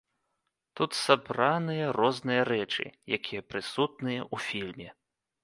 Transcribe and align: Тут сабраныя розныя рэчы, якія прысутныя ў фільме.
Тут 0.79 0.95
сабраныя 0.99 1.85
розныя 1.99 2.41
рэчы, 2.51 2.85
якія 3.19 3.47
прысутныя 3.53 4.21
ў 4.33 4.49
фільме. 4.49 4.89